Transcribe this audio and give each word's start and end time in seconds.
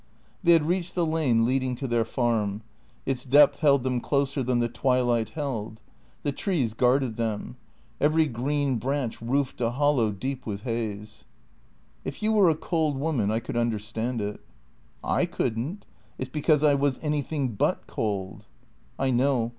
They 0.41 0.53
had 0.53 0.65
reached 0.67 0.95
the 0.95 1.05
lane 1.05 1.45
leading 1.45 1.75
to 1.75 1.87
their 1.87 2.05
farm. 2.05 2.63
Its 3.05 3.23
depth 3.23 3.59
held 3.59 3.83
them 3.83 4.01
closer 4.01 4.41
than 4.41 4.57
the 4.57 4.67
twilight 4.67 5.29
held. 5.29 5.79
The 6.23 6.31
trees 6.31 6.73
guarded 6.73 7.17
them. 7.17 7.55
Every 7.99 8.25
green 8.25 8.77
branch 8.77 9.21
roofed 9.21 9.61
a 9.61 9.69
hollow 9.69 10.11
deep 10.11 10.47
with 10.47 10.61
haze." 10.61 11.25
If 12.03 12.23
you 12.23 12.31
were 12.31 12.49
a 12.49 12.55
cold 12.55 12.97
woman 12.97 13.29
I 13.29 13.39
could 13.41 13.55
understand 13.55 14.21
it." 14.21 14.41
"I 15.03 15.27
couldn't. 15.27 15.85
It's 16.17 16.29
because 16.31 16.63
I 16.63 16.73
was 16.73 16.97
anything 17.03 17.49
but 17.49 17.85
cold."" 17.85 18.47
I 18.97 19.11
know. 19.11 19.49